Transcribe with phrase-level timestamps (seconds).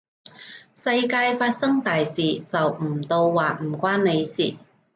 [0.75, 4.57] 世界發生大事，就唔到話唔關你事